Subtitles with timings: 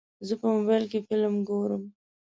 [0.27, 1.83] زه په موبایل کې فلم ګورم.